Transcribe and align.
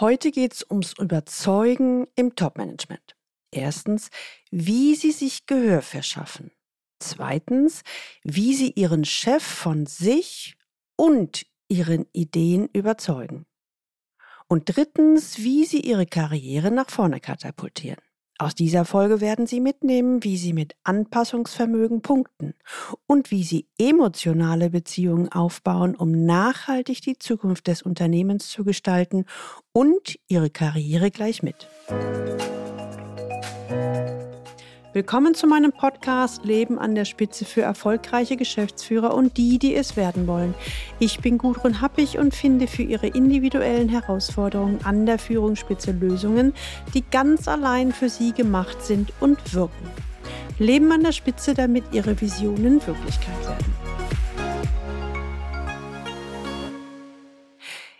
Heute 0.00 0.30
geht 0.30 0.52
es 0.54 0.66
ums 0.70 0.92
Überzeugen 0.96 2.06
im 2.14 2.36
Top-Management. 2.36 3.16
Erstens, 3.50 4.10
wie 4.48 4.94
Sie 4.94 5.10
sich 5.10 5.46
Gehör 5.46 5.82
verschaffen. 5.82 6.52
Zweitens, 7.00 7.82
wie 8.22 8.54
Sie 8.54 8.70
Ihren 8.70 9.04
Chef 9.04 9.42
von 9.42 9.86
sich 9.86 10.56
und 10.94 11.46
Ihren 11.66 12.06
Ideen 12.12 12.68
überzeugen. 12.72 13.46
Und 14.46 14.76
drittens, 14.76 15.38
wie 15.38 15.64
Sie 15.64 15.80
Ihre 15.80 16.06
Karriere 16.06 16.70
nach 16.70 16.90
vorne 16.90 17.18
katapultieren. 17.18 18.07
Aus 18.40 18.54
dieser 18.54 18.84
Folge 18.84 19.20
werden 19.20 19.48
Sie 19.48 19.60
mitnehmen, 19.60 20.22
wie 20.22 20.36
Sie 20.36 20.52
mit 20.52 20.76
Anpassungsvermögen 20.84 22.02
punkten 22.02 22.54
und 23.08 23.32
wie 23.32 23.42
Sie 23.42 23.66
emotionale 23.78 24.70
Beziehungen 24.70 25.28
aufbauen, 25.32 25.96
um 25.96 26.24
nachhaltig 26.24 27.02
die 27.02 27.18
Zukunft 27.18 27.66
des 27.66 27.82
Unternehmens 27.82 28.48
zu 28.48 28.62
gestalten 28.62 29.24
und 29.72 30.20
Ihre 30.28 30.50
Karriere 30.50 31.10
gleich 31.10 31.42
mit. 31.42 31.68
Willkommen 34.94 35.34
zu 35.34 35.46
meinem 35.46 35.70
Podcast 35.70 36.46
Leben 36.46 36.78
an 36.78 36.94
der 36.94 37.04
Spitze 37.04 37.44
für 37.44 37.60
erfolgreiche 37.60 38.38
Geschäftsführer 38.38 39.12
und 39.12 39.36
die, 39.36 39.58
die 39.58 39.74
es 39.74 39.98
werden 39.98 40.26
wollen. 40.26 40.54
Ich 40.98 41.20
bin 41.20 41.36
Gudrun 41.36 41.82
Happig 41.82 42.16
und 42.16 42.34
finde 42.34 42.66
für 42.66 42.84
Ihre 42.84 43.08
individuellen 43.08 43.90
Herausforderungen 43.90 44.80
an 44.84 45.04
der 45.04 45.18
Führungsspitze 45.18 45.92
Lösungen, 45.92 46.54
die 46.94 47.02
ganz 47.02 47.48
allein 47.48 47.92
für 47.92 48.08
Sie 48.08 48.32
gemacht 48.32 48.82
sind 48.82 49.12
und 49.20 49.52
wirken. 49.52 49.90
Leben 50.58 50.90
an 50.90 51.02
der 51.02 51.12
Spitze, 51.12 51.52
damit 51.52 51.84
Ihre 51.92 52.18
Visionen 52.18 52.84
Wirklichkeit 52.86 53.46
werden. 53.46 53.74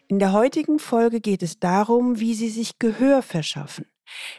In 0.09 0.19
der 0.19 0.33
heutigen 0.33 0.78
Folge 0.78 1.20
geht 1.20 1.42
es 1.42 1.59
darum, 1.59 2.19
wie 2.19 2.33
Sie 2.33 2.48
sich 2.48 2.78
Gehör 2.78 3.20
verschaffen 3.20 3.84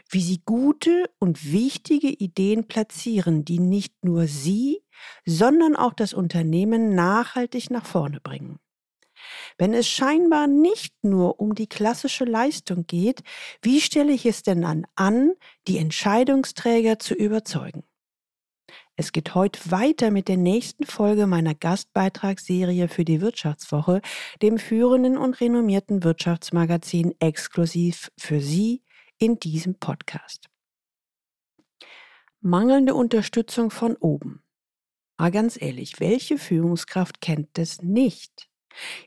wie 0.09 0.21
sie 0.21 0.41
gute 0.45 1.09
und 1.19 1.51
wichtige 1.51 2.09
Ideen 2.09 2.67
platzieren, 2.67 3.45
die 3.45 3.59
nicht 3.59 4.03
nur 4.03 4.27
sie, 4.27 4.83
sondern 5.25 5.75
auch 5.75 5.93
das 5.93 6.13
Unternehmen 6.13 6.95
nachhaltig 6.95 7.69
nach 7.69 7.85
vorne 7.85 8.19
bringen. 8.19 8.59
Wenn 9.57 9.73
es 9.73 9.87
scheinbar 9.87 10.47
nicht 10.47 10.93
nur 11.03 11.39
um 11.39 11.53
die 11.53 11.67
klassische 11.67 12.25
Leistung 12.25 12.85
geht, 12.87 13.21
wie 13.61 13.81
stelle 13.81 14.13
ich 14.13 14.25
es 14.25 14.43
denn 14.43 14.61
dann 14.61 14.87
an, 14.95 15.33
die 15.67 15.77
Entscheidungsträger 15.77 16.99
zu 16.99 17.13
überzeugen? 17.13 17.83
Es 18.95 19.13
geht 19.13 19.33
heute 19.33 19.71
weiter 19.71 20.11
mit 20.11 20.27
der 20.27 20.35
nächsten 20.35 20.85
Folge 20.85 21.25
meiner 21.25 21.55
Gastbeitragsserie 21.55 22.89
für 22.89 23.05
die 23.05 23.21
Wirtschaftswoche, 23.21 24.01
dem 24.41 24.57
führenden 24.57 25.17
und 25.17 25.39
renommierten 25.39 26.03
Wirtschaftsmagazin 26.03 27.15
exklusiv 27.19 28.11
für 28.17 28.41
Sie, 28.41 28.83
in 29.19 29.39
diesem 29.39 29.75
Podcast. 29.75 30.49
Mangelnde 32.41 32.95
Unterstützung 32.95 33.69
von 33.69 33.95
oben. 33.97 34.41
Aber 35.17 35.31
ganz 35.31 35.61
ehrlich, 35.61 35.99
welche 35.99 36.37
Führungskraft 36.37 37.19
kennt 37.19 37.49
das 37.53 37.81
nicht? 37.81 38.49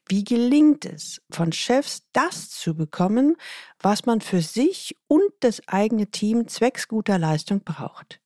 Wie 0.06 0.24
gelingt 0.24 0.84
es, 0.84 1.22
von 1.30 1.52
Chefs 1.52 2.02
das 2.12 2.50
zu 2.50 2.74
bekommen, 2.74 3.36
was 3.78 4.04
man 4.04 4.20
für 4.20 4.42
sich 4.42 4.96
und 5.06 5.32
das 5.40 5.66
eigene 5.66 6.08
Team 6.08 6.46
zwecks 6.48 6.88
guter 6.88 7.18
Leistung 7.18 7.64
braucht? 7.64 8.20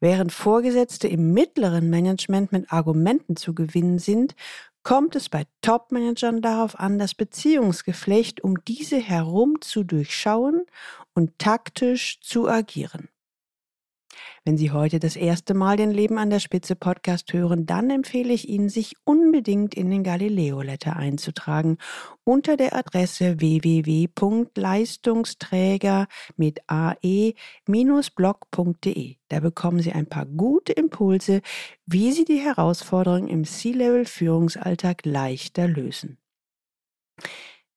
Während 0.00 0.32
Vorgesetzte 0.32 1.08
im 1.08 1.32
mittleren 1.32 1.88
Management 1.88 2.52
mit 2.52 2.70
Argumenten 2.72 3.36
zu 3.36 3.54
gewinnen 3.54 3.98
sind, 3.98 4.34
kommt 4.82 5.16
es 5.16 5.28
bei 5.28 5.44
Top-Managern 5.60 6.42
darauf 6.42 6.78
an, 6.78 6.98
das 6.98 7.14
Beziehungsgeflecht 7.14 8.42
um 8.42 8.64
diese 8.64 8.96
herum 8.98 9.60
zu 9.60 9.84
durchschauen 9.84 10.62
und 11.14 11.38
taktisch 11.38 12.20
zu 12.20 12.48
agieren. 12.48 13.08
Wenn 14.44 14.56
Sie 14.56 14.70
heute 14.70 14.98
das 14.98 15.16
erste 15.16 15.52
Mal 15.54 15.76
den 15.76 15.90
Leben 15.90 16.18
an 16.18 16.30
der 16.30 16.40
Spitze 16.40 16.76
Podcast 16.76 17.32
hören, 17.32 17.66
dann 17.66 17.90
empfehle 17.90 18.32
ich 18.32 18.48
Ihnen, 18.48 18.68
sich 18.68 18.94
unbedingt 19.04 19.74
in 19.74 19.90
den 19.90 20.02
Galileo 20.02 20.62
Letter 20.62 20.96
einzutragen 20.96 21.78
unter 22.24 22.56
der 22.56 22.74
Adresse 22.74 23.40
www.leistungsträger 23.40 26.06
mit 26.36 26.60
ae-blog.de. 26.66 27.36
Da 29.28 29.40
bekommen 29.40 29.80
Sie 29.80 29.92
ein 29.92 30.06
paar 30.06 30.26
gute 30.26 30.72
Impulse, 30.72 31.40
wie 31.86 32.12
Sie 32.12 32.24
die 32.24 32.40
Herausforderungen 32.40 33.28
im 33.28 33.44
C-Level 33.44 34.04
Führungsalltag 34.04 35.04
leichter 35.04 35.68
lösen. 35.68 36.18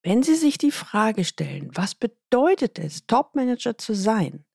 Wenn 0.04 0.22
Sie 0.22 0.36
sich 0.36 0.58
die 0.58 0.72
Frage 0.72 1.24
stellen, 1.24 1.72
was 1.74 1.96
bedeutet 1.96 2.78
es, 2.78 3.08
Topmanager 3.08 3.78
zu 3.78 3.96
sein, 3.96 4.46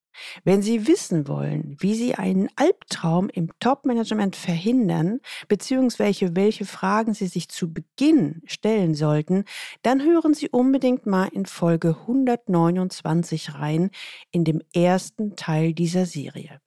wenn 0.44 0.62
Sie 0.62 0.86
wissen 0.86 1.28
wollen, 1.28 1.76
wie 1.78 1.94
Sie 1.94 2.14
einen 2.14 2.48
Albtraum 2.56 3.28
im 3.28 3.50
Top-Management 3.60 4.36
verhindern, 4.36 5.20
beziehungsweise 5.48 6.36
welche 6.36 6.64
Fragen 6.64 7.14
Sie 7.14 7.26
sich 7.26 7.48
zu 7.48 7.72
Beginn 7.72 8.42
stellen 8.46 8.94
sollten, 8.94 9.44
dann 9.82 10.02
hören 10.02 10.34
Sie 10.34 10.48
unbedingt 10.48 11.06
mal 11.06 11.28
in 11.28 11.46
Folge 11.46 11.96
129 12.00 13.54
rein, 13.54 13.90
in 14.30 14.44
dem 14.44 14.60
ersten 14.74 15.36
Teil 15.36 15.72
dieser 15.72 16.06
Serie. 16.06 16.60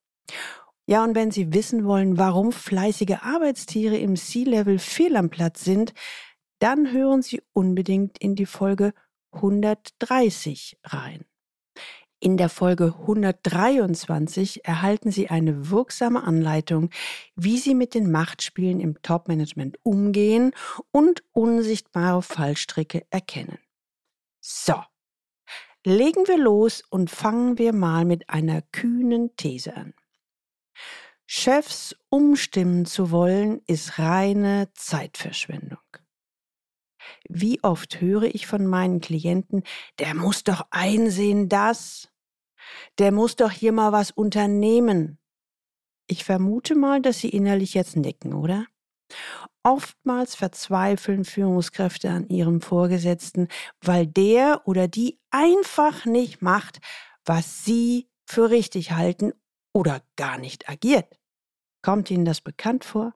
Ja, 0.85 1.03
und 1.03 1.15
wenn 1.15 1.31
Sie 1.31 1.53
wissen 1.53 1.85
wollen, 1.85 2.17
warum 2.17 2.51
fleißige 2.51 3.17
Arbeitstiere 3.21 3.97
im 3.97 4.17
C-Level 4.17 4.79
fehl 4.79 5.15
am 5.15 5.29
Platz 5.29 5.63
sind, 5.63 5.93
dann 6.59 6.91
hören 6.91 7.21
Sie 7.21 7.41
unbedingt 7.53 8.17
in 8.17 8.35
die 8.35 8.45
Folge 8.45 8.93
130 9.31 10.77
rein. 10.83 11.25
In 12.23 12.37
der 12.37 12.47
Folge 12.47 12.95
123 13.01 14.63
erhalten 14.63 15.11
Sie 15.11 15.29
eine 15.29 15.69
wirksame 15.69 16.23
Anleitung, 16.23 16.89
wie 17.35 17.57
Sie 17.57 17.75
mit 17.75 17.93
den 17.93 18.09
Machtspielen 18.09 18.79
im 18.79 19.01
Top-Management 19.01 19.77
umgehen 19.83 20.53
und 20.91 21.21
unsichtbare 21.33 22.21
Fallstricke 22.21 23.05
erkennen. 23.09 23.57
So, 24.39 24.75
legen 25.83 26.25
wir 26.25 26.37
los 26.37 26.81
und 26.89 27.11
fangen 27.11 27.57
wir 27.57 27.73
mal 27.73 28.05
mit 28.05 28.29
einer 28.29 28.61
kühnen 28.61 29.35
These 29.35 29.75
an. 29.75 29.93
Chefs 31.25 31.93
umstimmen 32.07 32.85
zu 32.85 33.11
wollen, 33.11 33.59
ist 33.67 33.99
reine 33.99 34.69
Zeitverschwendung. 34.75 35.79
Wie 37.27 37.61
oft 37.65 37.99
höre 37.99 38.33
ich 38.33 38.47
von 38.47 38.65
meinen 38.65 39.01
Klienten, 39.01 39.63
der 39.99 40.13
muss 40.13 40.45
doch 40.45 40.67
einsehen, 40.71 41.49
dass 41.49 42.12
der 42.99 43.11
muss 43.11 43.35
doch 43.35 43.51
hier 43.51 43.71
mal 43.71 43.91
was 43.91 44.11
unternehmen. 44.11 45.19
Ich 46.07 46.23
vermute 46.23 46.75
mal, 46.75 47.01
dass 47.01 47.19
Sie 47.19 47.29
innerlich 47.29 47.73
jetzt 47.73 47.95
nicken, 47.95 48.33
oder? 48.33 48.65
Oftmals 49.63 50.35
verzweifeln 50.35 51.23
Führungskräfte 51.23 52.09
an 52.09 52.27
ihrem 52.27 52.61
Vorgesetzten, 52.61 53.47
weil 53.81 54.07
der 54.07 54.61
oder 54.65 54.87
die 54.87 55.19
einfach 55.31 56.05
nicht 56.05 56.41
macht, 56.41 56.79
was 57.23 57.63
sie 57.63 58.09
für 58.25 58.49
richtig 58.49 58.91
halten 58.91 59.31
oder 59.73 60.01
gar 60.15 60.37
nicht 60.37 60.69
agiert. 60.69 61.19
Kommt 61.81 62.11
Ihnen 62.11 62.25
das 62.25 62.41
bekannt 62.41 62.85
vor? 62.85 63.13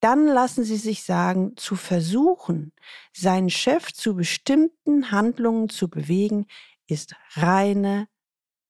Dann 0.00 0.26
lassen 0.26 0.64
Sie 0.64 0.76
sich 0.76 1.02
sagen, 1.02 1.56
zu 1.56 1.74
versuchen, 1.74 2.72
seinen 3.12 3.50
Chef 3.50 3.92
zu 3.92 4.14
bestimmten 4.14 5.10
Handlungen 5.10 5.68
zu 5.68 5.88
bewegen, 5.88 6.46
ist 6.86 7.16
reine 7.32 8.08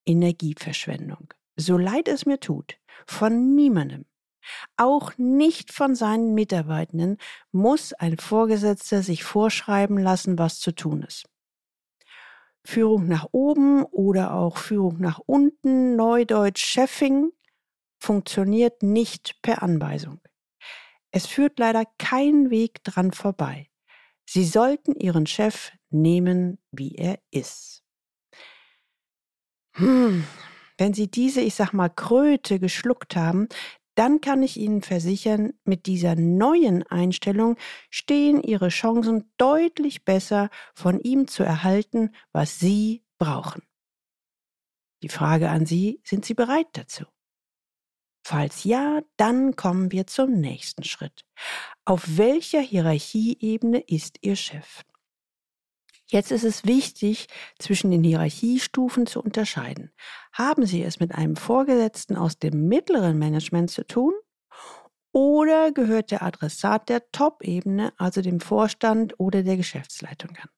Energieverschwendung. 0.08 1.32
So 1.56 1.76
leid 1.76 2.08
es 2.08 2.24
mir 2.24 2.41
tut, 2.41 2.78
von 3.06 3.54
niemandem, 3.54 4.06
auch 4.76 5.12
nicht 5.19 5.72
von 5.72 5.94
seinen 5.94 6.34
Mitarbeitenden, 6.34 7.19
muss 7.52 7.92
ein 7.92 8.16
Vorgesetzter 8.16 9.02
sich 9.02 9.22
vorschreiben 9.22 9.98
lassen, 9.98 10.38
was 10.38 10.60
zu 10.60 10.72
tun 10.72 11.02
ist. 11.02 11.28
Führung 12.64 13.06
nach 13.08 13.28
oben 13.32 13.84
oder 13.84 14.34
auch 14.34 14.56
Führung 14.56 15.00
nach 15.00 15.20
unten, 15.25 15.96
Neudeutsch 15.96 16.64
Chefing, 16.64 17.32
funktioniert 17.99 18.82
nicht 18.82 19.40
per 19.43 19.62
Anweisung. 19.62 20.20
Es 21.10 21.26
führt 21.26 21.58
leider 21.58 21.84
kein 21.99 22.50
Weg 22.50 22.84
dran 22.84 23.12
vorbei. 23.12 23.70
Sie 24.26 24.44
sollten 24.44 24.94
Ihren 24.94 25.26
Chef 25.26 25.72
nehmen, 25.90 26.58
wie 26.70 26.96
er 26.96 27.19
ist. 27.31 27.82
Hm, 29.78 30.25
wenn 30.76 30.92
Sie 30.92 31.08
diese, 31.08 31.40
ich 31.40 31.54
sag 31.54 31.72
mal, 31.72 31.88
Kröte 31.88 32.58
geschluckt 32.58 33.14
haben, 33.16 33.48
dann 33.94 34.20
kann 34.20 34.42
ich 34.42 34.56
Ihnen 34.56 34.82
versichern, 34.82 35.54
mit 35.64 35.86
dieser 35.86 36.14
neuen 36.14 36.84
Einstellung 36.84 37.56
stehen 37.90 38.42
Ihre 38.42 38.69
Chancen 38.69 39.32
deutlich 39.38 40.04
besser, 40.04 40.50
von 40.75 41.00
ihm 41.00 41.26
zu 41.26 41.42
erhalten, 41.42 42.14
was 42.32 42.58
Sie 42.60 43.04
brauchen. 43.19 43.62
Die 45.02 45.08
Frage 45.08 45.48
an 45.48 45.66
Sie, 45.66 46.00
sind 46.04 46.24
Sie 46.24 46.34
bereit 46.34 46.69
dazu? 46.72 47.04
Falls 48.24 48.64
ja, 48.64 49.00
dann 49.16 49.56
kommen 49.56 49.90
wir 49.90 50.06
zum 50.06 50.32
nächsten 50.32 50.84
Schritt. 50.84 51.24
Auf 51.84 52.19
welcher 52.19 52.60
Hierarchieebene 52.60 53.81
ist 53.81 54.19
Ihr 54.22 54.36
Chef? 54.36 54.82
Jetzt 56.10 56.32
ist 56.32 56.44
es 56.44 56.64
wichtig, 56.64 57.26
zwischen 57.58 57.90
den 57.90 58.02
Hierarchiestufen 58.02 59.06
zu 59.06 59.20
unterscheiden. 59.20 59.93
Haben 60.32 60.64
Sie 60.64 60.82
es 60.82 61.00
mit 61.00 61.14
einem 61.14 61.37
Vorgesetzten 61.37 62.16
aus 62.16 62.38
dem 62.38 62.66
mittleren 62.66 63.19
Management 63.19 63.70
zu 63.70 63.87
tun? 63.87 64.14
Oder 65.12 65.70
gehört 65.72 66.10
der 66.10 66.22
Adressat 66.22 66.88
der 66.88 67.10
Top-Ebene, 67.12 67.93
also 67.99 68.22
dem 68.22 68.40
Vorstand 68.40 69.20
oder 69.20 69.43
der 69.43 69.58
Geschäftsleitung 69.58 70.31
an? 70.37 70.49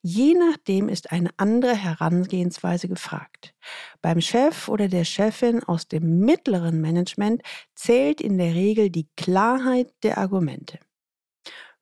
Je 0.00 0.34
nachdem 0.34 0.88
ist 0.88 1.10
eine 1.10 1.30
andere 1.36 1.74
Herangehensweise 1.74 2.88
gefragt. 2.88 3.54
Beim 4.00 4.20
Chef 4.20 4.68
oder 4.68 4.88
der 4.88 5.04
Chefin 5.04 5.62
aus 5.64 5.88
dem 5.88 6.20
mittleren 6.20 6.80
Management 6.80 7.42
zählt 7.74 8.20
in 8.20 8.38
der 8.38 8.54
Regel 8.54 8.90
die 8.90 9.08
Klarheit 9.16 9.92
der 10.02 10.18
Argumente. 10.18 10.78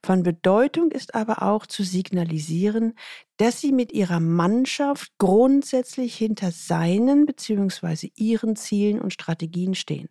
Von 0.07 0.23
Bedeutung 0.23 0.93
ist 0.93 1.17
aber 1.17 1.43
auch 1.43 1.67
zu 1.67 1.83
signalisieren, 1.83 2.95
dass 3.39 3.61
sie 3.61 3.73
mit 3.73 3.91
ihrer 3.91 4.21
Mannschaft 4.21 5.11
grundsätzlich 5.19 6.17
hinter 6.17 6.53
seinen 6.53 7.27
bzw. 7.27 8.13
ihren 8.15 8.55
Zielen 8.55 9.01
und 9.01 9.13
Strategien 9.13 9.75
stehen. 9.75 10.09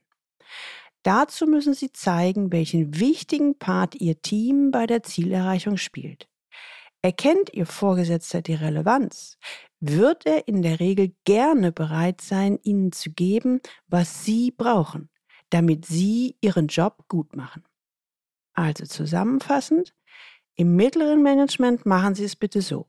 Dazu 1.04 1.48
müssen 1.48 1.74
sie 1.74 1.94
zeigen, 1.94 2.52
welchen 2.52 3.00
wichtigen 3.00 3.58
Part 3.58 3.96
ihr 3.96 4.22
Team 4.22 4.70
bei 4.72 4.86
der 4.86 5.02
Zielerreichung 5.02 5.78
spielt. 5.78 6.28
Erkennt 7.02 7.54
Ihr 7.54 7.66
Vorgesetzter 7.66 8.42
die 8.42 8.56
Relevanz, 8.56 9.38
wird 9.80 10.26
er 10.26 10.50
in 10.50 10.62
der 10.62 10.82
Regel 10.82 11.16
gerne 11.24 11.72
bereit 11.72 12.20
sein, 12.20 12.60
Ihnen 12.64 12.92
zu 12.92 13.12
geben, 13.12 13.62
was 13.88 14.26
Sie 14.26 14.52
brauchen, 14.52 15.10
damit 15.52 15.86
Sie 15.86 16.36
Ihren 16.42 16.68
Job 16.68 17.06
gut 17.08 17.34
machen. 17.34 17.64
Also 18.56 18.86
zusammenfassend, 18.86 19.94
im 20.56 20.76
mittleren 20.76 21.22
Management 21.22 21.86
machen 21.86 22.16
Sie 22.16 22.24
es 22.24 22.36
bitte 22.36 22.62
so. 22.62 22.88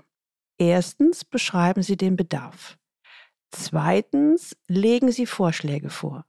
Erstens 0.59 1.25
beschreiben 1.25 1.83
Sie 1.83 1.97
den 1.97 2.17
Bedarf. 2.17 2.79
Zweitens 3.51 4.57
legen 4.69 5.11
Sie 5.11 5.27
Vorschläge 5.27 5.91
vor. 5.91 6.25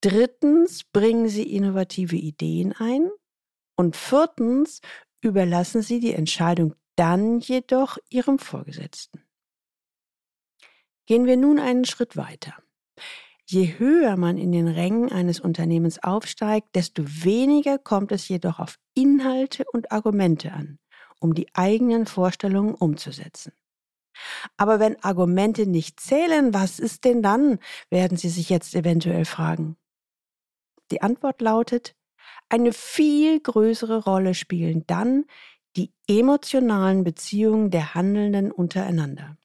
Drittens 0.00 0.82
bringen 0.84 1.28
Sie 1.28 1.54
innovative 1.54 2.16
Ideen 2.16 2.72
ein. 2.72 3.10
Und 3.76 3.96
viertens 3.96 4.80
überlassen 5.22 5.82
Sie 5.82 6.00
die 6.00 6.12
Entscheidung 6.12 6.74
dann 6.96 7.38
jedoch 7.38 7.98
Ihrem 8.10 8.38
Vorgesetzten. 8.38 9.24
Gehen 11.06 11.26
wir 11.26 11.36
nun 11.36 11.58
einen 11.58 11.84
Schritt 11.84 12.16
weiter. 12.16 12.54
Je 13.52 13.78
höher 13.78 14.16
man 14.16 14.38
in 14.38 14.50
den 14.50 14.66
Rängen 14.66 15.12
eines 15.12 15.38
Unternehmens 15.38 16.02
aufsteigt, 16.02 16.68
desto 16.74 17.02
weniger 17.06 17.76
kommt 17.76 18.10
es 18.10 18.26
jedoch 18.26 18.58
auf 18.58 18.78
Inhalte 18.94 19.66
und 19.74 19.92
Argumente 19.92 20.52
an, 20.52 20.78
um 21.20 21.34
die 21.34 21.48
eigenen 21.52 22.06
Vorstellungen 22.06 22.74
umzusetzen. 22.74 23.52
Aber 24.56 24.80
wenn 24.80 24.98
Argumente 25.04 25.66
nicht 25.66 26.00
zählen, 26.00 26.54
was 26.54 26.78
ist 26.78 27.04
denn 27.04 27.22
dann, 27.22 27.58
werden 27.90 28.16
Sie 28.16 28.30
sich 28.30 28.48
jetzt 28.48 28.74
eventuell 28.74 29.26
fragen. 29.26 29.76
Die 30.90 31.02
Antwort 31.02 31.42
lautet, 31.42 31.94
eine 32.48 32.72
viel 32.72 33.38
größere 33.38 34.02
Rolle 34.04 34.32
spielen 34.32 34.84
dann 34.86 35.26
die 35.76 35.92
emotionalen 36.08 37.04
Beziehungen 37.04 37.70
der 37.70 37.94
Handelnden 37.94 38.50
untereinander. 38.50 39.36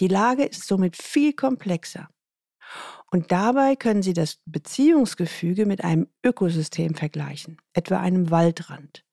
Die 0.00 0.08
Lage 0.08 0.42
ist 0.42 0.66
somit 0.66 0.96
viel 0.96 1.34
komplexer. 1.34 2.08
Und 3.10 3.32
dabei 3.32 3.74
können 3.74 4.02
Sie 4.02 4.12
das 4.12 4.38
Beziehungsgefüge 4.44 5.64
mit 5.64 5.82
einem 5.82 6.08
Ökosystem 6.24 6.94
vergleichen, 6.94 7.58
etwa 7.72 7.98
einem 8.00 8.30
Waldrand. 8.30 9.04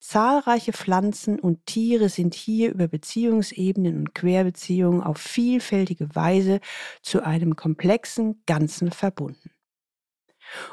Zahlreiche 0.00 0.72
Pflanzen 0.72 1.40
und 1.40 1.64
Tiere 1.64 2.10
sind 2.10 2.34
hier 2.34 2.72
über 2.72 2.88
Beziehungsebenen 2.88 3.96
und 3.96 4.14
Querbeziehungen 4.14 5.02
auf 5.02 5.18
vielfältige 5.18 6.14
Weise 6.14 6.60
zu 7.00 7.24
einem 7.24 7.56
komplexen 7.56 8.42
Ganzen 8.44 8.90
verbunden. 8.90 9.50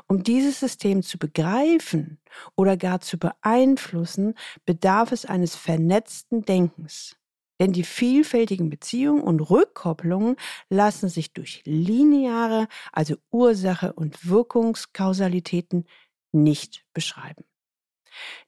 Um 0.07 0.23
dieses 0.23 0.59
System 0.59 1.01
zu 1.01 1.17
begreifen 1.17 2.19
oder 2.57 2.75
gar 2.75 2.99
zu 2.99 3.17
beeinflussen, 3.17 4.33
bedarf 4.65 5.13
es 5.13 5.25
eines 5.25 5.55
vernetzten 5.55 6.41
Denkens. 6.41 7.15
Denn 7.61 7.73
die 7.73 7.83
vielfältigen 7.83 8.71
Beziehungen 8.71 9.21
und 9.21 9.39
Rückkopplungen 9.39 10.35
lassen 10.69 11.09
sich 11.09 11.31
durch 11.31 11.61
lineare, 11.63 12.67
also 12.91 13.17
Ursache- 13.29 13.93
und 13.93 14.27
Wirkungskausalitäten 14.27 15.85
nicht 16.31 16.83
beschreiben. 16.95 17.43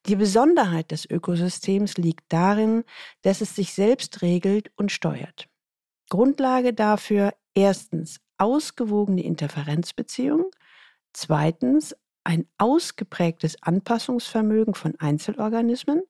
Die 0.08 0.16
Besonderheit 0.16 0.90
des 0.90 1.08
Ökosystems 1.08 1.98
liegt 1.98 2.26
darin, 2.30 2.86
dass 3.22 3.42
es 3.42 3.56
sich 3.56 3.74
selbst 3.74 4.24
regelt 4.24 4.72
und 4.78 4.92
steuert. 4.92 5.48
Grundlage 6.10 6.74
dafür 6.74 7.36
erstens 7.54 8.20
ausgewogene 8.40 9.24
Interferenzbeziehungen, 9.24 10.48
zweitens 11.14 11.96
ein 12.24 12.48
ausgeprägtes 12.58 13.62
Anpassungsvermögen 13.62 14.74
von 14.74 14.96
Einzelorganismen, 14.98 16.02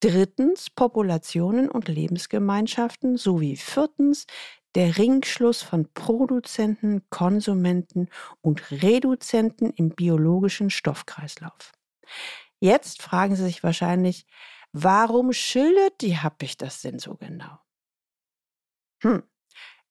drittens 0.00 0.70
Populationen 0.70 1.70
und 1.70 1.88
Lebensgemeinschaften 1.88 3.16
sowie 3.16 3.56
viertens 3.56 4.26
der 4.74 4.98
Ringschluss 4.98 5.62
von 5.62 5.92
Produzenten, 5.92 7.08
Konsumenten 7.10 8.08
und 8.40 8.70
Reduzenten 8.70 9.70
im 9.70 9.90
biologischen 9.90 10.70
Stoffkreislauf. 10.70 11.72
Jetzt 12.60 13.02
fragen 13.02 13.36
Sie 13.36 13.44
sich 13.44 13.62
wahrscheinlich, 13.62 14.26
warum 14.72 15.32
schildert 15.32 16.00
die 16.00 16.16
Happig 16.16 16.56
das 16.56 16.82
denn 16.82 16.98
so 16.98 17.16
genau? 17.16 17.58
Hm. 19.02 19.22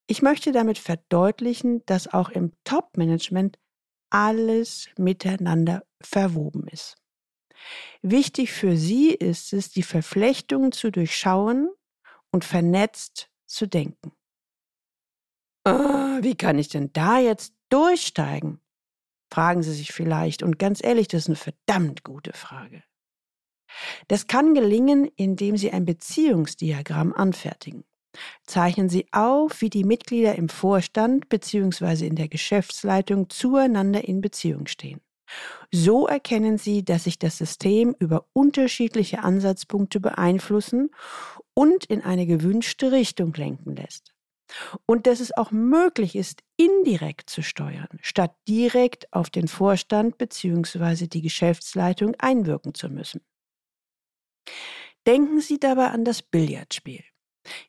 Ich 0.07 0.21
möchte 0.21 0.51
damit 0.51 0.77
verdeutlichen, 0.77 1.85
dass 1.85 2.07
auch 2.07 2.29
im 2.29 2.53
Top-Management 2.63 3.59
alles 4.09 4.89
miteinander 4.97 5.83
verwoben 6.01 6.67
ist. 6.67 6.99
Wichtig 8.01 8.51
für 8.51 8.77
sie 8.77 9.11
ist 9.11 9.53
es, 9.53 9.71
die 9.71 9.83
Verflechtungen 9.83 10.71
zu 10.71 10.91
durchschauen 10.91 11.69
und 12.31 12.45
vernetzt 12.45 13.29
zu 13.45 13.67
denken. 13.67 14.11
Oh, 15.65 16.19
wie 16.21 16.35
kann 16.35 16.57
ich 16.57 16.69
denn 16.69 16.91
da 16.94 17.19
jetzt 17.19 17.53
durchsteigen? 17.69 18.61
Fragen 19.31 19.61
Sie 19.61 19.73
sich 19.73 19.91
vielleicht. 19.91 20.41
Und 20.41 20.57
ganz 20.57 20.83
ehrlich, 20.83 21.07
das 21.07 21.23
ist 21.23 21.27
eine 21.27 21.35
verdammt 21.35 22.03
gute 22.03 22.33
Frage. 22.33 22.83
Das 24.07 24.27
kann 24.27 24.56
gelingen, 24.56 25.09
indem 25.15 25.57
Sie 25.57 25.71
ein 25.71 25.85
Beziehungsdiagramm 25.85 27.13
anfertigen. 27.13 27.83
Zeichnen 28.45 28.89
Sie 28.89 29.06
auf, 29.11 29.61
wie 29.61 29.69
die 29.69 29.83
Mitglieder 29.83 30.35
im 30.35 30.50
Vorstand 30.50 31.30
bzw. 31.30 32.07
in 32.07 32.16
der 32.16 32.28
Geschäftsleitung 32.28 33.30
zueinander 33.30 34.04
in 34.07 34.21
Beziehung 34.21 34.66
stehen. 34.66 35.01
So 35.71 36.07
erkennen 36.07 36.57
Sie, 36.57 36.83
dass 36.83 37.04
sich 37.04 37.19
das 37.19 37.38
System 37.38 37.95
über 38.00 38.26
unterschiedliche 38.33 39.24
Ansatzpunkte 39.24 40.00
beeinflussen 40.00 40.90
und 41.54 41.86
in 41.86 42.02
eine 42.02 42.26
gewünschte 42.26 42.92
Richtung 42.92 43.33
lenken 43.33 43.76
lässt. 43.76 44.14
Und 44.86 45.06
dass 45.06 45.19
es 45.19 45.36
auch 45.36 45.52
möglich 45.52 46.16
ist, 46.16 46.42
indirekt 46.57 47.30
zu 47.30 47.44
steuern, 47.44 48.00
statt 48.02 48.36
direkt 48.48 49.12
auf 49.14 49.30
den 49.30 49.48
Vorstand 49.48 50.18
bzw. 50.18 51.07
die 51.07 51.21
Geschäftsleitung 51.21 52.16
einwirken 52.18 52.74
zu 52.74 52.90
müssen. 52.90 53.21
Denken 55.06 55.40
Sie 55.40 55.59
dabei 55.59 55.88
an 55.88 56.04
das 56.04 56.21
Billardspiel. 56.21 57.04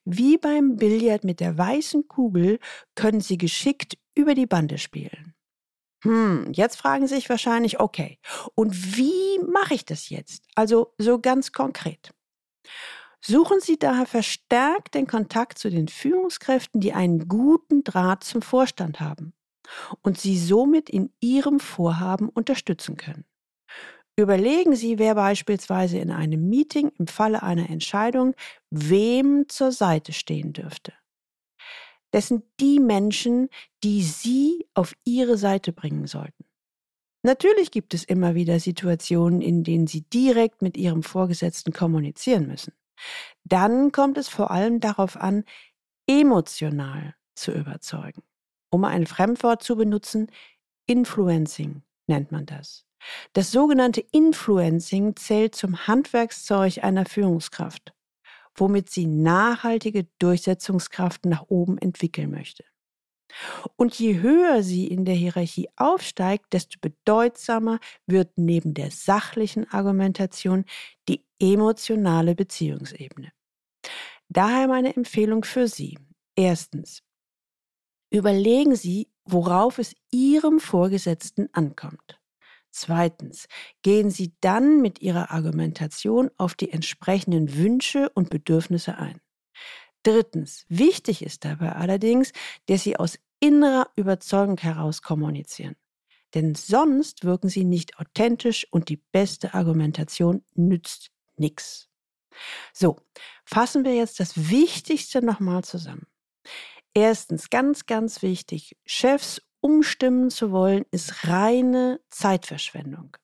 Wie 0.05 0.37
beim 0.39 0.77
Billard 0.77 1.25
mit 1.25 1.41
der 1.41 1.57
weißen 1.57 2.09
Kugel 2.09 2.59
können 2.95 3.21
Sie 3.21 3.39
geschickt 3.39 3.99
über 4.15 4.35
die 4.35 4.47
Bande 4.47 4.79
spielen. 4.79 5.35
Hm, 6.03 6.53
jetzt 6.53 6.77
fragen 6.77 7.07
Sie 7.07 7.15
sich 7.15 7.29
wahrscheinlich, 7.29 7.79
okay, 7.81 8.19
und 8.55 8.97
wie 8.97 9.39
mache 9.47 9.75
ich 9.75 9.85
das 9.85 10.09
jetzt? 10.09 10.45
Also 10.55 10.95
so 10.99 11.19
ganz 11.21 11.53
konkret. 11.53 12.13
Suchen 13.23 13.61
Sie 13.61 13.79
daher 13.79 14.07
verstärkt 14.07 14.95
den 14.95 15.07
Kontakt 15.07 15.59
zu 15.59 15.71
den 15.71 15.89
Führungskräften, 15.89 16.81
die 16.81 16.93
einen 16.95 17.29
guten 17.29 17.85
Draht 17.85 18.25
zum 18.25 18.41
Vorstand 18.41 19.01
haben 19.01 19.35
und 20.03 20.19
Sie 20.19 20.39
somit 20.39 20.91
in 20.91 21.13
Ihrem 21.21 21.61
Vorhaben 21.61 22.29
unterstützen 22.29 22.97
können. 22.97 23.25
Überlegen 24.17 24.77
Sie, 24.77 24.99
wer 24.99 25.15
beispielsweise 25.17 25.99
in 25.99 26.11
einem 26.11 26.49
Meeting 26.49 26.93
im 26.99 27.07
Falle 27.07 27.43
einer 27.43 27.71
Entscheidung 27.71 28.35
wem 28.71 29.47
zur 29.49 29.73
Seite 29.73 30.13
stehen 30.13 30.53
dürfte. 30.53 30.93
Das 32.11 32.29
sind 32.29 32.45
die 32.61 32.81
Menschen, 32.81 33.49
die 33.85 34.03
Sie 34.03 34.67
auf 34.75 34.95
Ihre 35.05 35.37
Seite 35.37 35.73
bringen 35.73 36.07
sollten. 36.07 36.45
Natürlich 37.23 37.71
gibt 37.71 37.93
es 37.93 38.05
immer 38.05 38.35
wieder 38.35 38.59
Situationen, 38.61 39.43
in 39.43 39.63
denen 39.63 39.87
Sie 39.87 40.03
direkt 40.03 40.63
mit 40.63 40.77
Ihrem 40.77 41.03
Vorgesetzten 41.03 41.73
kommunizieren 41.73 42.47
müssen. 42.47 42.73
Dann 43.45 43.93
kommt 43.93 44.19
es 44.19 44.29
vor 44.29 44.51
allem 44.51 44.81
darauf 44.81 45.17
an, 45.17 45.45
emotional 46.09 47.15
zu 47.35 47.53
überzeugen. 47.53 48.23
Um 48.71 48.85
ein 48.85 49.07
Fremdwort 49.07 49.63
zu 49.63 49.77
benutzen, 49.77 50.31
Influencing 50.87 51.83
nennt 52.07 52.33
man 52.33 52.47
das. 52.47 52.85
Das 53.33 53.51
sogenannte 53.51 54.01
Influencing 54.13 55.17
zählt 55.17 55.55
zum 55.55 55.87
Handwerkszeug 55.87 56.83
einer 56.83 57.07
Führungskraft. 57.07 57.95
Womit 58.61 58.91
sie 58.91 59.07
nachhaltige 59.07 60.07
Durchsetzungskraft 60.19 61.25
nach 61.25 61.45
oben 61.49 61.79
entwickeln 61.79 62.31
möchte. 62.31 62.65
Und 63.77 63.99
je 63.99 64.21
höher 64.21 64.63
sie 64.63 64.87
in 64.89 65.05
der 65.05 65.15
Hierarchie 65.15 65.69
aufsteigt, 65.77 66.47
desto 66.53 66.79
bedeutsamer 66.81 67.79
wird 68.07 68.37
neben 68.37 68.75
der 68.75 68.91
sachlichen 68.91 69.69
Argumentation 69.71 70.65
die 71.09 71.25
emotionale 71.39 72.35
Beziehungsebene. 72.35 73.33
Daher 74.29 74.69
meine 74.69 74.95
Empfehlung 74.95 75.45
für 75.45 75.67
Sie. 75.67 75.99
Erstens, 76.37 77.03
überlegen 78.11 78.77
Sie, 78.77 79.09
worauf 79.25 79.79
es 79.79 79.95
Ihrem 80.11 80.61
Vorgesetzten 80.61 81.49
ankommt. 81.53 82.20
Zweitens, 82.71 83.49
gehen 83.83 84.11
Sie 84.11 84.33
dann 84.41 84.81
mit 84.81 85.01
Ihrer 85.01 85.31
Argumentation 85.31 86.31
auf 86.37 86.55
die 86.55 86.71
entsprechenden 86.71 87.57
Wünsche 87.57 88.11
und 88.11 88.31
Bedürfnisse 88.31 88.97
ein. 88.97 89.21
Drittens, 90.03 90.65
wichtig 90.69 91.23
ist 91.23 91.45
dabei 91.45 91.73
allerdings, 91.73 92.33
dass 92.67 92.85
Sie 92.85 92.97
aus 92.97 93.19
innerer 93.41 93.91
Überzeugung 93.97 94.59
heraus 94.59 95.03
kommunizieren. 95.03 95.77
Denn 96.35 96.55
sonst 96.55 97.25
wirken 97.25 97.49
Sie 97.49 97.65
nicht 97.65 97.99
authentisch 97.99 98.67
und 98.71 98.89
die 98.89 99.03
beste 99.13 99.53
Argumentation 99.55 100.45
nützt 100.55 101.11
nichts. 101.37 101.89
So, 102.73 102.97
fassen 103.45 103.85
wir 103.85 103.95
jetzt 103.95 104.21
das 104.21 104.51
Wichtigste 104.51 105.25
nochmal 105.25 105.65
zusammen. 105.65 106.07
Erstens, 106.95 107.51
ganz, 107.51 107.87
ganz 107.87 108.23
wichtig, 108.23 108.77
Chefs 108.85 109.43
umstimmen 109.61 110.31
zu 110.31 110.53
wollen, 110.53 110.85
ist 110.91 111.29
reine 111.29 112.01
Zeitverschwendung. 112.11 113.17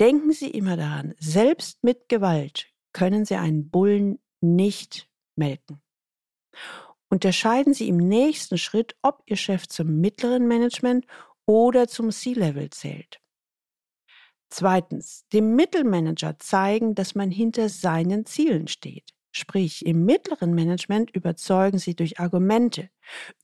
Denken 0.00 0.32
Sie 0.32 0.50
immer 0.50 0.76
daran, 0.76 1.14
selbst 1.18 1.82
mit 1.84 2.08
Gewalt 2.08 2.68
können 2.92 3.24
Sie 3.24 3.36
einen 3.36 3.70
Bullen 3.70 4.18
nicht 4.40 5.08
melken. 5.36 5.82
Unterscheiden 7.10 7.74
Sie 7.74 7.88
im 7.88 7.96
nächsten 7.96 8.56
Schritt, 8.56 8.96
ob 9.02 9.22
Ihr 9.26 9.36
Chef 9.36 9.66
zum 9.68 10.00
mittleren 10.00 10.46
Management 10.46 11.06
oder 11.46 11.88
zum 11.88 12.10
C-Level 12.10 12.70
zählt. 12.70 13.20
Zweitens, 14.48 15.26
dem 15.32 15.54
Mittelmanager 15.54 16.38
zeigen, 16.38 16.94
dass 16.94 17.14
man 17.14 17.30
hinter 17.30 17.68
seinen 17.68 18.26
Zielen 18.26 18.68
steht. 18.68 19.14
Sprich, 19.32 19.86
im 19.86 20.04
mittleren 20.04 20.54
Management 20.54 21.10
überzeugen 21.10 21.78
Sie 21.78 21.94
durch 21.94 22.18
Argumente, 22.18 22.90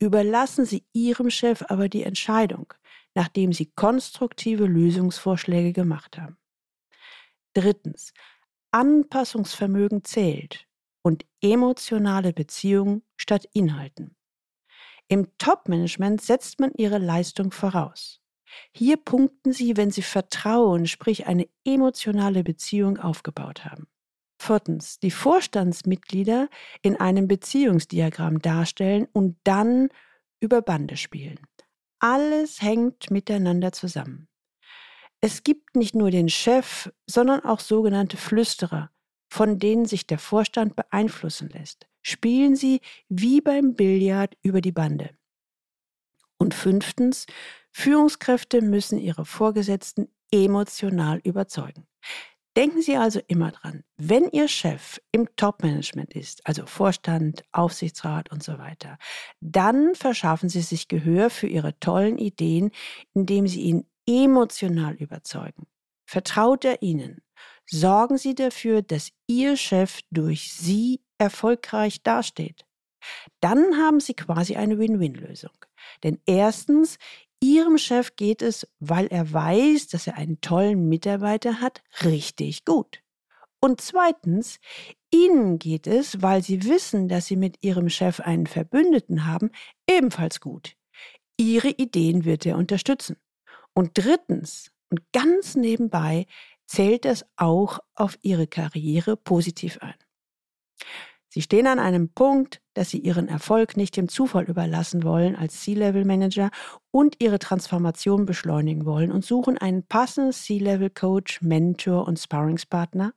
überlassen 0.01 0.65
Sie 0.65 0.85
Ihrem 0.93 1.31
Chef 1.31 1.63
aber 1.69 1.89
die 1.89 2.03
Entscheidung, 2.03 2.75
nachdem 3.15 3.53
Sie 3.53 3.67
konstruktive 3.67 4.67
Lösungsvorschläge 4.67 5.73
gemacht 5.73 6.19
haben. 6.19 6.37
Drittens, 7.55 8.13
Anpassungsvermögen 8.73 10.03
zählt 10.05 10.67
und 11.03 11.25
emotionale 11.41 12.33
Beziehungen 12.33 13.03
statt 13.17 13.49
Inhalten. 13.53 14.17
Im 15.09 15.39
Top-Management 15.39 16.21
setzt 16.21 16.59
man 16.59 16.73
ihre 16.77 16.99
Leistung 16.99 17.53
voraus. 17.53 18.21
Hier 18.75 18.97
punkten 18.97 19.53
sie, 19.53 19.77
wenn 19.77 19.91
sie 19.91 20.03
Vertrauen, 20.03 20.87
sprich 20.87 21.27
eine 21.27 21.49
emotionale 21.65 22.43
Beziehung 22.43 22.99
aufgebaut 22.99 23.65
haben. 23.65 23.87
Viertens, 24.39 24.99
die 24.99 25.11
Vorstandsmitglieder 25.11 26.49
in 26.83 26.97
einem 26.97 27.29
Beziehungsdiagramm 27.29 28.41
darstellen 28.41 29.09
und 29.13 29.37
dann 29.45 29.89
über 30.41 30.63
Bande 30.63 30.97
spielen. 30.97 31.41
Alles 31.99 32.61
hängt 32.61 33.11
miteinander 33.11 33.73
zusammen. 33.73 34.29
Es 35.21 35.43
gibt 35.43 35.77
nicht 35.77 35.95
nur 35.95 36.11
den 36.11 36.29
Chef, 36.29 36.93
sondern 37.07 37.41
auch 37.41 37.61
sogenannte 37.61 38.17
Flüsterer, 38.17 38.91
von 39.29 39.59
denen 39.59 39.87
sich 39.87 40.07
der 40.07 40.19
Vorstand 40.19 40.77
beeinflussen 40.77 41.49
lässt. 41.49 41.89
Spielen 42.03 42.55
Sie 42.55 42.81
wie 43.09 43.41
beim 43.41 43.75
Billard 43.75 44.37
über 44.43 44.61
die 44.61 44.73
Bande. 44.73 45.17
Und 46.39 46.55
fünftens, 46.55 47.27
Führungskräfte 47.73 48.61
müssen 48.63 48.99
ihre 48.99 49.25
Vorgesetzten 49.25 50.09
emotional 50.31 51.19
überzeugen. 51.25 51.87
Denken 52.57 52.81
Sie 52.81 52.97
also 52.97 53.21
immer 53.29 53.51
dran, 53.51 53.85
wenn 53.99 54.31
Ihr 54.31 54.49
Chef 54.49 54.99
im 55.13 55.29
Top-Management 55.37 56.15
ist, 56.15 56.47
also 56.47 56.65
Vorstand, 56.65 57.45
Aufsichtsrat 57.53 58.33
und 58.33 58.43
so 58.43 58.59
weiter, 58.59 58.97
dann 59.41 59.95
verschaffen 59.95 60.49
Sie 60.49 60.63
sich 60.63 60.89
Gehör 60.89 61.29
für 61.29 61.49
Ihre 61.49 61.79
tollen 61.81 62.17
Ideen, 62.17 62.71
indem 63.13 63.47
Sie 63.47 63.61
ihn 63.61 63.87
emotional 64.09 64.95
überzeugen. 64.95 65.67
Vertraut 66.07 66.65
er 66.65 66.81
Ihnen? 66.81 67.21
Sorgen 67.67 68.17
Sie 68.17 68.35
dafür, 68.35 68.81
dass 68.81 69.11
Ihr 69.27 69.59
Chef 69.59 70.01
durch 70.11 70.55
Sie 70.55 71.03
erfolgreich 71.19 72.03
dasteht. 72.03 72.65
Dann 73.41 73.77
haben 73.77 74.01
Sie 74.01 74.15
quasi 74.15 74.57
eine 74.57 74.79
Win-Win-Lösung. 74.79 75.53
Denn 76.03 76.21
erstens, 76.27 76.99
Ihrem 77.43 77.79
Chef 77.79 78.17
geht 78.17 78.43
es, 78.43 78.67
weil 78.79 79.07
er 79.07 79.33
weiß, 79.33 79.89
dass 79.89 80.07
er 80.07 80.17
einen 80.17 80.41
tollen 80.41 80.89
Mitarbeiter 80.89 81.61
hat, 81.61 81.83
richtig 82.03 82.65
gut. 82.65 83.03
Und 83.61 83.81
zweitens, 83.81 84.59
Ihnen 85.13 85.59
geht 85.59 85.87
es, 85.87 86.23
weil 86.23 86.43
Sie 86.43 86.65
wissen, 86.65 87.09
dass 87.09 87.27
Sie 87.27 87.37
mit 87.37 87.59
Ihrem 87.63 87.89
Chef 87.89 88.21
einen 88.21 88.47
Verbündeten 88.47 89.27
haben, 89.27 89.51
ebenfalls 89.89 90.41
gut. 90.41 90.77
Ihre 91.37 91.69
Ideen 91.69 92.25
wird 92.25 92.47
er 92.47 92.57
unterstützen. 92.57 93.17
Und 93.75 93.93
drittens, 93.95 94.73
und 94.91 95.01
ganz 95.13 95.55
nebenbei, 95.55 96.27
zählt 96.67 97.05
es 97.05 97.25
auch 97.37 97.81
auf 97.95 98.19
Ihre 98.23 98.47
Karriere 98.47 99.17
positiv 99.17 99.79
ein. 99.81 99.95
Sie 101.29 101.43
stehen 101.43 101.67
an 101.67 101.79
einem 101.79 102.09
Punkt, 102.13 102.63
dass 102.77 102.91
Sie 102.91 102.99
Ihren 102.99 103.29
Erfolg 103.29 103.77
nicht 103.77 103.97
dem 103.97 104.09
Zufall 104.09 104.45
überlassen 104.45 105.03
wollen 105.03 105.35
als 105.35 105.63
C-Level-Manager 105.63 106.51
und 106.91 107.17
Ihre 107.23 107.39
Transformation 107.39 108.27
beschleunigen 108.27 108.85
wollen 108.85 109.11
und 109.11 109.25
suchen 109.25 109.57
einen 109.57 109.83
passenden 109.83 110.33
C-Level-Coach, 110.33 111.41
Mentor 111.41 112.07
und 112.07 112.19
Sparringspartner. 112.19 113.15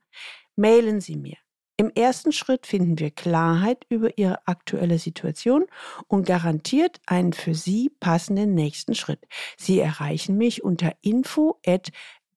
Mailen 0.56 1.02
Sie 1.02 1.18
mir. 1.18 1.36
Im 1.80 1.92
ersten 1.96 2.34
Schritt 2.34 2.68
finden 2.68 3.00
wir 3.00 3.10
Klarheit 3.10 3.86
über 3.88 4.18
Ihre 4.18 4.46
aktuelle 4.46 5.00
Situation 5.00 5.66
und 6.08 6.26
garantiert 6.26 7.00
einen 7.06 7.32
für 7.32 7.56
Sie 7.56 7.90
passenden 8.02 8.54
nächsten 8.54 8.96
Schritt. 8.96 9.26
Sie 9.58 9.80
erreichen 9.80 10.38
mich 10.38 10.62
unter 10.62 10.92
info 11.02 11.58
at 11.66 11.90